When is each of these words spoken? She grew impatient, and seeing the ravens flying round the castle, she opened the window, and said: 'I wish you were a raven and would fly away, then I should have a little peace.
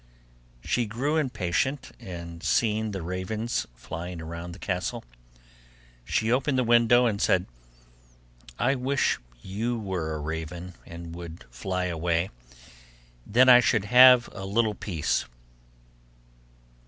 She 0.63 0.87
grew 0.87 1.15
impatient, 1.17 1.91
and 1.99 2.41
seeing 2.41 2.89
the 2.89 3.03
ravens 3.03 3.67
flying 3.75 4.17
round 4.17 4.55
the 4.55 4.57
castle, 4.57 5.03
she 6.03 6.31
opened 6.31 6.57
the 6.57 6.63
window, 6.63 7.05
and 7.05 7.21
said: 7.21 7.45
'I 8.57 8.75
wish 8.81 9.19
you 9.43 9.77
were 9.77 10.15
a 10.15 10.19
raven 10.19 10.73
and 10.87 11.13
would 11.13 11.43
fly 11.51 11.85
away, 11.85 12.31
then 13.27 13.47
I 13.47 13.59
should 13.59 13.85
have 13.85 14.27
a 14.31 14.43
little 14.43 14.73
peace. 14.73 15.25